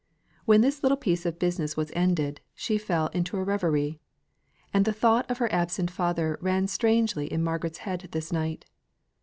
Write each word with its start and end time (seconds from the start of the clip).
When 0.45 0.61
this 0.61 0.81
little 0.81 0.97
piece 0.97 1.27
of 1.27 1.37
business 1.37 1.77
was 1.77 1.91
ended, 1.93 2.41
she 2.55 2.79
fell 2.79 3.11
into 3.13 3.37
a 3.37 3.43
reverie; 3.43 3.99
and 4.73 4.83
the 4.83 4.93
thought 4.93 5.29
of 5.29 5.37
her 5.37 5.53
absent 5.53 5.91
father 5.91 6.39
ran 6.41 6.67
strangely 6.67 7.31
in 7.31 7.43
Margaret's 7.43 7.77
head 7.85 8.09
that 8.11 8.33
night. 8.33 8.65